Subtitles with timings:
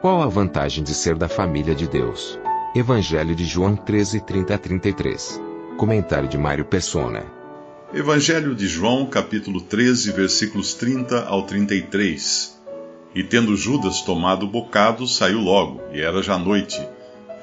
[0.00, 2.38] Qual a vantagem de ser da família de Deus?
[2.74, 5.38] Evangelho de João 13, 30 a 33.
[5.76, 7.26] Comentário de Mário Persona.
[7.92, 12.58] Evangelho de João, capítulo 13, versículos 30 ao 33.
[13.14, 16.80] E tendo Judas tomado o bocado, saiu logo, e era já noite.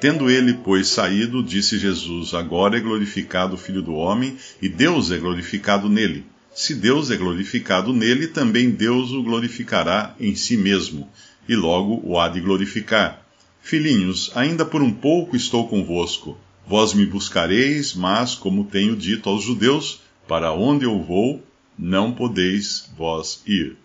[0.00, 5.12] Tendo ele, pois, saído, disse Jesus: Agora é glorificado o Filho do Homem, e Deus
[5.12, 6.26] é glorificado nele.
[6.52, 11.08] Se Deus é glorificado nele, também Deus o glorificará em si mesmo,
[11.48, 13.26] e logo o há de glorificar.
[13.60, 16.36] Filhinhos, ainda por um pouco estou convosco.
[16.66, 21.42] Vós me buscareis, mas, como tenho dito aos judeus, para onde eu vou,
[21.78, 23.76] não podeis vós ir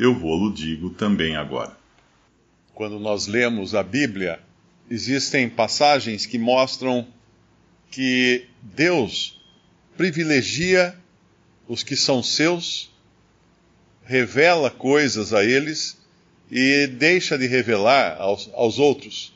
[0.00, 1.76] eu vou-lo digo também agora.
[2.74, 4.40] Quando nós lemos a Bíblia,
[4.90, 7.06] existem passagens que mostram
[7.90, 9.38] que Deus
[9.96, 10.96] privilegia
[11.68, 12.90] os que são seus,
[14.02, 15.99] revela coisas a eles
[16.50, 19.32] e deixa de revelar aos, aos outros.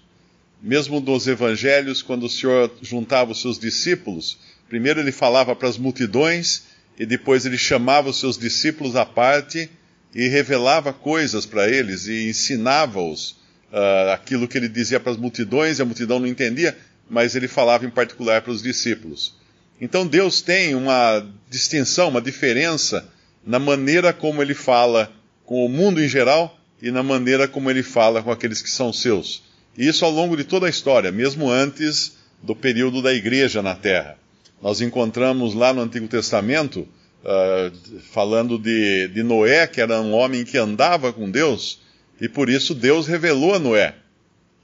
[0.60, 5.78] Mesmo nos evangelhos, quando o Senhor juntava os seus discípulos, primeiro ele falava para as
[5.78, 6.64] multidões
[6.98, 9.70] e depois ele chamava os seus discípulos à parte
[10.14, 13.32] e revelava coisas para eles e ensinava-os
[13.72, 16.76] uh, aquilo que ele dizia para as multidões, e a multidão não entendia,
[17.10, 19.34] mas ele falava em particular para os discípulos.
[19.80, 23.06] Então Deus tem uma distinção, uma diferença
[23.44, 25.12] na maneira como ele fala
[25.44, 28.92] com o mundo em geral e na maneira como ele fala com aqueles que são
[28.92, 29.42] seus.
[29.76, 33.74] E isso ao longo de toda a história, mesmo antes do período da igreja na
[33.74, 34.18] terra.
[34.60, 40.44] Nós encontramos lá no Antigo Testamento uh, falando de, de Noé, que era um homem
[40.44, 41.80] que andava com Deus,
[42.20, 43.94] e por isso Deus revelou a Noé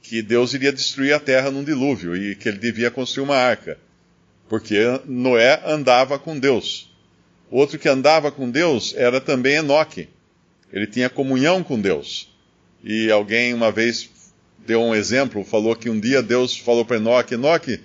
[0.03, 3.77] que Deus iria destruir a terra num dilúvio e que ele devia construir uma arca,
[4.47, 6.93] porque Noé andava com Deus.
[7.49, 10.09] Outro que andava com Deus era também Enoque.
[10.71, 12.29] Ele tinha comunhão com Deus.
[12.83, 14.09] E alguém uma vez
[14.65, 17.79] deu um exemplo, falou que um dia Deus falou para Enoque: Enoque,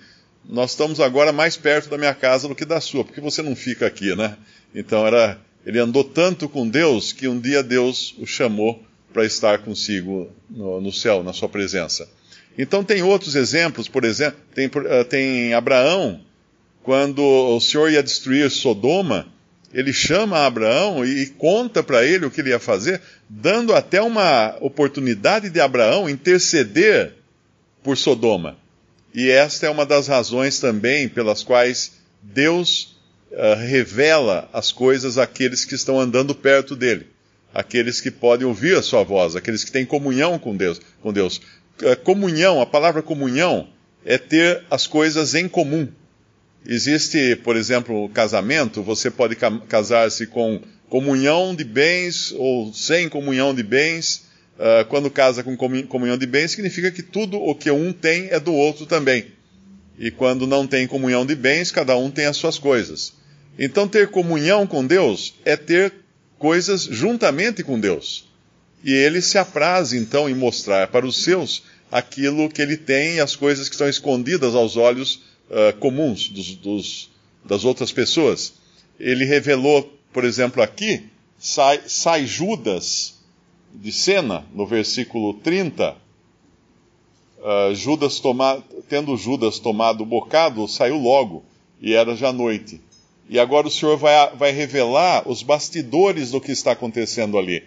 [0.49, 3.57] nós estamos agora mais perto da minha casa do que da sua, porque você não
[3.57, 4.37] fica aqui, né?
[4.75, 8.83] Então era, ele andou tanto com Deus que um dia Deus o chamou
[9.13, 12.09] para estar consigo no, no, céu, na sua presença.
[12.57, 16.21] Então tem outros exemplos, por exemplo, tem, eh, tem Abraão,
[16.83, 19.27] quando o Senhor ia destruir Sodoma,
[19.73, 24.57] ele chama Abraão e, conta para ele o que ele ia fazer, dando até uma
[24.61, 27.15] oportunidade de Abraão interceder
[27.83, 28.57] por Sodoma.
[29.15, 32.97] E esta é uma das razões também pelas quais Deus
[33.31, 37.07] uh, revela as coisas àqueles que estão andando perto dele,
[37.53, 40.81] aqueles que podem ouvir a sua voz, aqueles que têm comunhão com Deus.
[41.01, 41.41] Com Deus.
[41.81, 43.69] Uh, comunhão, a palavra comunhão
[44.05, 45.89] é ter as coisas em comum.
[46.69, 49.37] Existe, por exemplo, casamento, você pode
[49.69, 54.27] casar-se com comunhão de bens ou sem comunhão de bens.
[54.59, 58.41] Uh, quando casa com comunhão de bens, significa que tudo o que um tem é
[58.41, 59.27] do outro também.
[59.99, 63.13] E quando não tem comunhão de bens, cada um tem as suas coisas.
[63.59, 65.93] Então, ter comunhão com Deus é ter
[66.39, 68.29] coisas juntamente com Deus.
[68.83, 73.21] E ele se apraz, então, em mostrar para os seus aquilo que ele tem e
[73.21, 77.11] as coisas que estão escondidas aos olhos uh, comuns dos, dos,
[77.45, 78.55] das outras pessoas.
[78.99, 81.05] Ele revelou, por exemplo, aqui,
[81.39, 83.17] sai, sai Judas
[83.75, 85.97] de cena, no versículo 30
[87.47, 91.45] uh, Judas toma, tendo Judas tomado o bocado, saiu logo,
[91.81, 92.81] e era já noite.
[93.29, 97.65] E agora o Senhor vai, vai revelar os bastidores do que está acontecendo ali.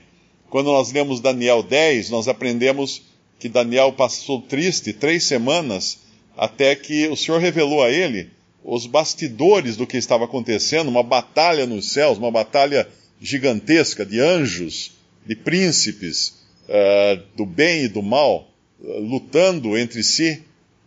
[0.49, 3.03] Quando nós lemos Daniel 10, nós aprendemos
[3.39, 5.99] que Daniel passou triste três semanas
[6.39, 8.29] até que o Senhor revelou a ele
[8.63, 12.87] os bastidores do que estava acontecendo, uma batalha nos céus, uma batalha
[13.19, 14.93] gigantesca de anjos,
[15.25, 16.39] de príncipes,
[16.69, 18.49] uh, do bem e do mal,
[18.81, 20.41] lutando entre si,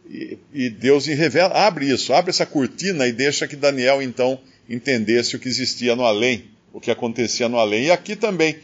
[0.09, 5.37] e, e Deus revela, abre isso, abre essa cortina e deixa que Daniel então entendesse
[5.37, 7.85] o que existia no além, o que acontecia no além.
[7.85, 8.57] E aqui também,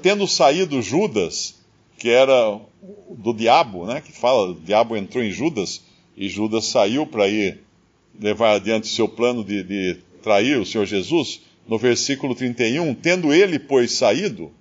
[0.00, 1.56] tendo saído Judas,
[1.98, 2.60] que era
[3.10, 5.82] do diabo, né, que fala, o diabo entrou em Judas,
[6.16, 7.60] e Judas saiu para ir
[8.18, 13.58] levar adiante seu plano de, de trair o Senhor Jesus, no versículo 31, tendo ele,
[13.58, 14.52] pois, saído,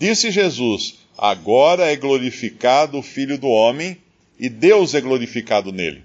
[0.00, 3.98] Disse Jesus: Agora é glorificado o Filho do Homem
[4.38, 6.02] e Deus é glorificado nele.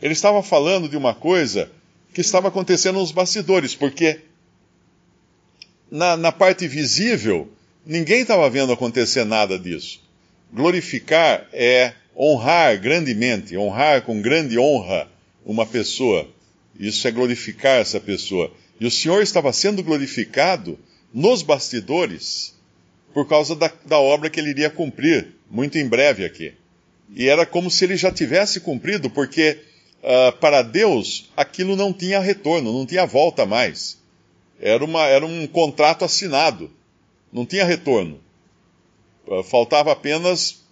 [0.00, 1.70] Ele estava falando de uma coisa
[2.14, 4.20] que estava acontecendo nos bastidores, porque
[5.90, 7.52] na, na parte visível,
[7.84, 10.00] ninguém estava vendo acontecer nada disso.
[10.50, 15.08] Glorificar é honrar grandemente, honrar com grande honra
[15.46, 16.28] uma pessoa.
[16.78, 18.52] Isso é glorificar essa pessoa.
[18.80, 20.78] E o Senhor estava sendo glorificado
[21.14, 22.56] nos bastidores
[23.14, 26.52] por causa da, da obra que ele iria cumprir muito em breve aqui.
[27.14, 29.58] E era como se ele já tivesse cumprido, porque
[30.02, 33.98] uh, para Deus aquilo não tinha retorno, não tinha volta mais.
[34.60, 36.70] Era, uma, era um contrato assinado,
[37.32, 38.20] não tinha retorno.
[39.26, 40.62] Uh, faltava apenas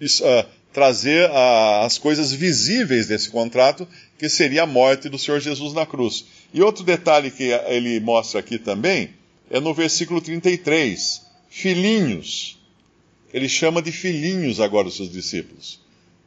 [0.00, 3.86] uh, trazer as coisas visíveis desse contrato,
[4.18, 6.26] que seria a morte do Senhor Jesus na cruz.
[6.52, 9.10] E outro detalhe que ele mostra aqui também
[9.48, 11.22] é no versículo 33.
[11.48, 12.58] Filhinhos.
[13.32, 15.80] Ele chama de filhinhos agora os seus discípulos.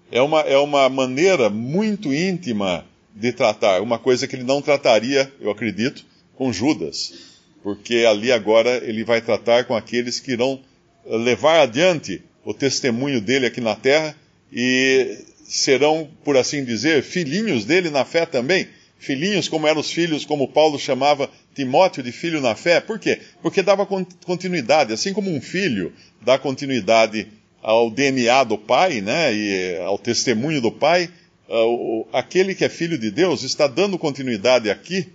[0.10, 5.32] É uma, é uma maneira muito íntima de tratar, uma coisa que ele não trataria,
[5.42, 6.06] eu acredito,
[6.36, 7.14] com Judas.
[7.62, 10.62] Porque ali agora ele vai tratar com aqueles que irão
[11.06, 14.16] levar adiante o testemunho dele aqui na terra
[14.52, 18.68] e serão, por assim dizer, filhinhos dele na fé também.
[19.00, 22.80] Filhinhos, como eram os filhos, como Paulo chamava Timóteo de filho na fé.
[22.80, 23.20] Por quê?
[23.42, 23.86] Porque dava
[24.26, 24.92] continuidade.
[24.92, 27.28] Assim como um filho dá continuidade
[27.62, 31.10] ao DNA do pai, né, e ao testemunho do pai,
[31.50, 35.08] uh, aquele que é filho de Deus está dando continuidade aqui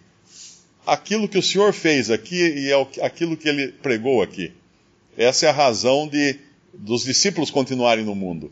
[0.86, 4.52] aquilo que o Senhor fez aqui e aquilo que ele pregou aqui.
[5.16, 6.36] Essa é a razão de
[6.74, 8.50] dos discípulos continuarem no mundo.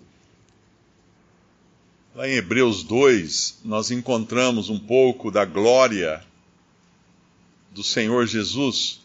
[2.20, 6.22] Lá em Hebreus 2, nós encontramos um pouco da glória
[7.70, 9.00] do Senhor Jesus,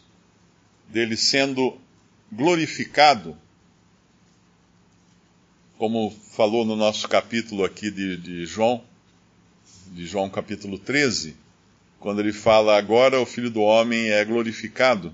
[0.86, 1.78] dele sendo
[2.30, 3.34] glorificado,
[5.78, 8.84] como falou no nosso capítulo aqui de, de João,
[9.92, 11.36] de João capítulo 13,
[11.98, 15.08] quando ele fala agora o Filho do Homem é glorificado.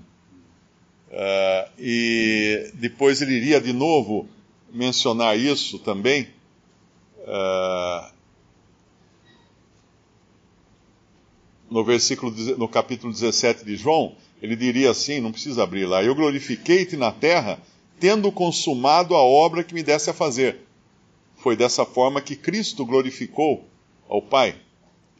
[1.07, 4.27] Uh, e depois ele iria de novo
[4.73, 6.27] mencionar isso também
[7.23, 8.11] Uh,
[11.69, 16.13] no versículo, no capítulo 17 de João, ele diria assim, não precisa abrir lá, eu
[16.13, 17.59] glorifiquei-te na terra,
[17.99, 20.59] tendo consumado a obra que me desse a fazer.
[21.37, 23.65] Foi dessa forma que Cristo glorificou
[24.07, 24.55] ao Pai.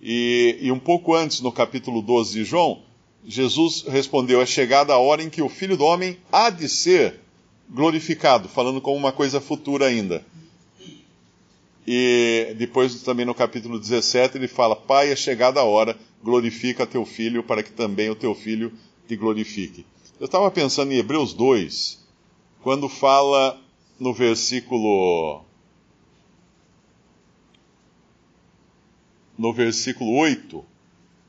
[0.02, 2.82] E, e um pouco antes, no capítulo 12 de João,
[3.26, 7.22] Jesus respondeu: É chegada a hora em que o Filho do Homem há de ser
[7.70, 10.26] glorificado, falando como uma coisa futura ainda.
[11.86, 17.06] E depois também no capítulo 17 ele fala: Pai, é chegada a hora, glorifica teu
[17.06, 18.72] filho, para que também o teu filho
[19.08, 19.86] te glorifique.
[20.20, 22.00] Eu estava pensando em Hebreus 2,
[22.62, 23.60] quando fala
[24.00, 25.44] no versículo.
[29.38, 30.64] No versículo 8,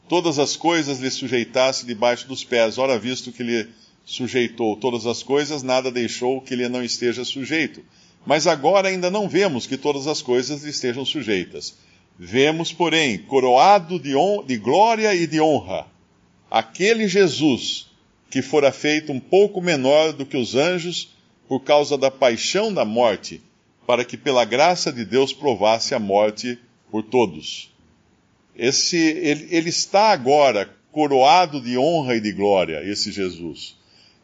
[0.09, 2.79] todas as coisas lhe sujeitasse debaixo dos pés.
[2.79, 3.69] Ora, visto que lhe
[4.05, 7.83] sujeitou todas as coisas, nada deixou que lhe não esteja sujeito.
[8.27, 11.77] Mas agora ainda não vemos que todas as coisas lhe estejam sujeitas.
[12.19, 14.13] Vemos, porém, coroado de,
[14.47, 15.87] de glória e de honra,
[16.51, 17.91] aquele Jesus
[18.31, 21.15] que fora feito um pouco menor do que os anjos
[21.47, 23.41] por causa da paixão da morte,
[23.87, 26.59] para que pela graça de Deus provasse a morte
[26.91, 27.73] por todos.
[28.57, 33.77] Esse, ele, ele está agora coroado de honra e de glória, esse Jesus.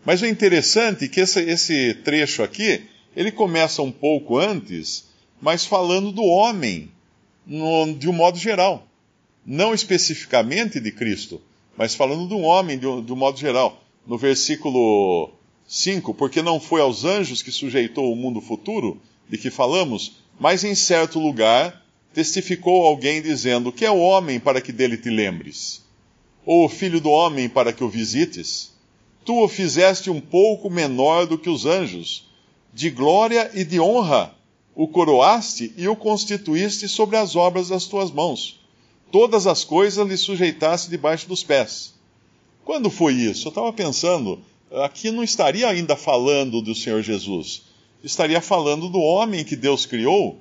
[0.04, 2.82] Mas o interessante é que esse, esse trecho aqui
[3.14, 5.08] ele começa um pouco antes,
[5.40, 6.90] mas falando do homem,
[7.46, 8.86] no, de um modo geral.
[9.44, 11.40] Não especificamente de Cristo,
[11.76, 13.82] mas falando do homem de um, de um modo geral.
[14.06, 15.30] No versículo
[15.66, 20.64] 5, porque não foi aos anjos que sujeitou o mundo futuro, de que falamos, mas
[20.64, 25.84] em certo lugar testificou alguém dizendo: Que é o homem para que dele te lembres?
[26.44, 28.72] Ou o filho do homem para que o visites?
[29.24, 32.29] Tu o fizeste um pouco menor do que os anjos
[32.72, 34.34] de glória e de honra
[34.74, 38.60] o coroaste e o constituíste sobre as obras das tuas mãos.
[39.10, 41.94] Todas as coisas lhe sujeitaste debaixo dos pés.
[42.64, 43.48] Quando foi isso?
[43.48, 47.62] Eu estava pensando, aqui não estaria ainda falando do Senhor Jesus,
[48.02, 50.38] estaria falando do homem que Deus criou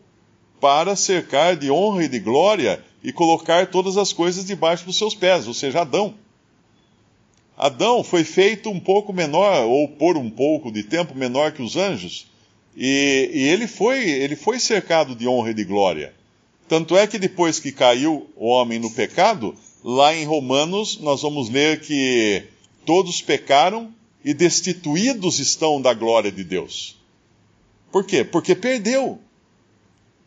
[0.62, 5.16] para cercar de honra e de glória e colocar todas as coisas debaixo dos seus
[5.16, 6.14] pés, ou seja, Adão.
[7.60, 11.76] Adão foi feito um pouco menor, ou por um pouco de tempo menor que os
[11.76, 12.26] anjos,
[12.74, 16.14] e, e, ele, foi, ele foi cercado de honra e de glória.
[16.70, 21.50] Tanto é que depois que caiu o homem no pecado, lá em Romanos nós vamos
[21.50, 22.44] ler que
[22.86, 26.98] todos pecaram e destituídos estão da glória de Deus.
[27.92, 28.24] Por quê?
[28.24, 29.20] Porque perdeu.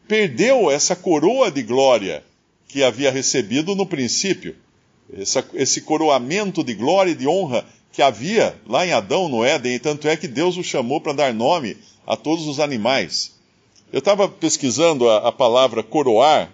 [0.07, 2.23] Perdeu essa coroa de glória
[2.69, 4.55] que havia recebido no princípio.
[5.13, 9.75] Essa, esse coroamento de glória e de honra que havia lá em Adão, no Éden,
[9.75, 13.33] e tanto é que Deus o chamou para dar nome a todos os animais.
[13.93, 16.51] Eu estava pesquisando a, a palavra coroar,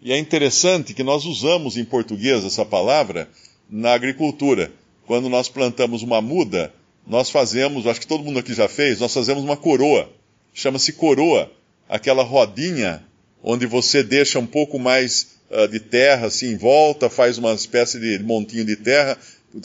[0.00, 3.28] e é interessante que nós usamos em português essa palavra
[3.68, 4.72] na agricultura.
[5.06, 6.72] Quando nós plantamos uma muda,
[7.06, 10.08] nós fazemos, acho que todo mundo aqui já fez, nós fazemos uma coroa.
[10.54, 11.50] Chama-se coroa,
[11.88, 13.04] aquela rodinha
[13.42, 17.98] onde você deixa um pouco mais uh, de terra assim em volta, faz uma espécie
[17.98, 19.16] de montinho de terra,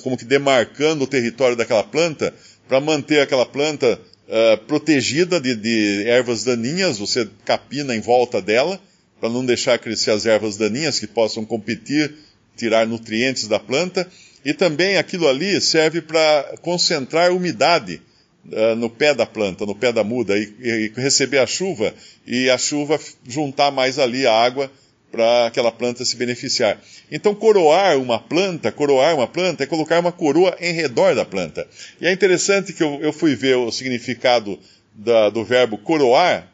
[0.01, 2.33] como que demarcando o território daquela planta,
[2.67, 8.79] para manter aquela planta uh, protegida de, de ervas daninhas, você capina em volta dela,
[9.19, 12.13] para não deixar crescer as ervas daninhas que possam competir,
[12.55, 14.07] tirar nutrientes da planta,
[14.43, 18.01] e também aquilo ali serve para concentrar umidade
[18.47, 21.93] uh, no pé da planta, no pé da muda, e, e, receber a chuva,
[22.25, 24.71] e a chuva juntar mais ali a água
[25.11, 26.79] para aquela planta se beneficiar.
[27.11, 31.67] Então, coroar uma planta, coroar uma planta é colocar uma coroa em redor da planta.
[31.99, 34.57] E é interessante que eu, eu fui ver o significado
[34.93, 36.47] da, do verbo coroar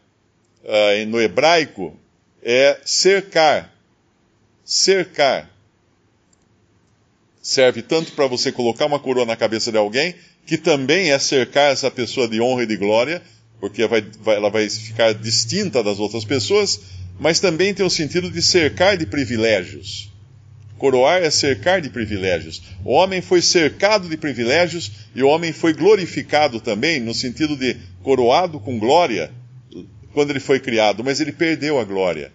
[0.64, 1.96] uh, no hebraico,
[2.42, 3.74] é cercar.
[4.66, 5.50] Cercar.
[7.42, 11.72] Serve tanto para você colocar uma coroa na cabeça de alguém, que também é cercar
[11.72, 13.22] essa pessoa de honra e de glória,
[13.60, 16.80] porque vai, vai, ela vai ficar distinta das outras pessoas,
[17.20, 20.12] mas também tem o sentido de cercar de privilégios.
[20.78, 22.62] Coroar é cercar de privilégios.
[22.86, 27.76] O homem foi cercado de privilégios e o homem foi glorificado também, no sentido de
[28.04, 29.32] coroado com glória,
[30.14, 32.32] quando ele foi criado, mas ele perdeu a glória.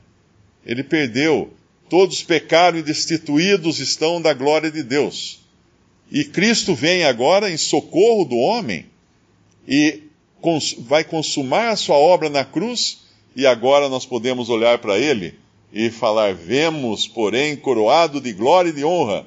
[0.67, 1.53] Ele perdeu.
[1.89, 5.41] Todos pecaram e destituídos estão da glória de Deus.
[6.11, 8.87] E Cristo vem agora em socorro do homem
[9.69, 10.03] e
[10.81, 13.02] vai consumar a sua obra na cruz
[13.35, 15.39] e agora nós podemos olhar para ele
[15.73, 19.27] e falar: Vemos, porém, coroado de glória e de honra,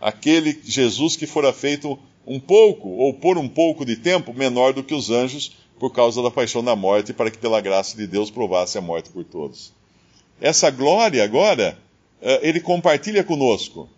[0.00, 4.82] aquele Jesus que fora feito um pouco, ou por um pouco de tempo, menor do
[4.82, 8.30] que os anjos, por causa da paixão da morte, para que pela graça de Deus
[8.30, 9.72] provasse a morte por todos.
[10.40, 11.78] Essa glória agora,
[12.22, 13.88] eh, ele compartilha conosco,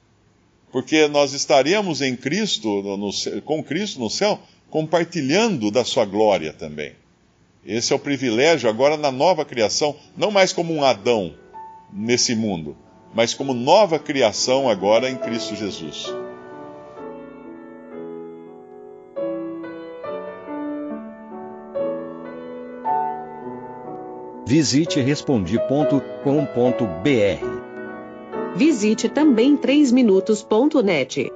[0.72, 3.10] porque nós estaremos em Cristo, no,
[3.42, 4.40] com Cristo no céu,
[4.70, 6.92] compartilhando da sua glória também.
[7.66, 11.34] Esse é o privilégio agora na nova criação, não mais como um Adão
[11.92, 12.76] nesse mundo,
[13.12, 16.14] mas como nova criação agora em Cristo Jesus.
[24.46, 26.16] Visite respondi.com.br.
[28.54, 31.35] Visite também 3minutos.net.